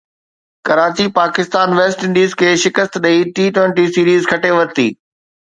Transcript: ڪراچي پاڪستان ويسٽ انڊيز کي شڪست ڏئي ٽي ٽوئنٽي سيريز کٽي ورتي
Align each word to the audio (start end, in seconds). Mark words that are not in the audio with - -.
ڪراچي 0.67 1.05
پاڪستان 1.19 1.69
ويسٽ 1.79 1.99
انڊيز 2.05 2.31
کي 2.39 2.49
شڪست 2.63 2.93
ڏئي 3.03 3.19
ٽي 3.35 3.45
ٽوئنٽي 3.55 3.85
سيريز 3.95 4.21
کٽي 4.31 4.51
ورتي 4.57 4.87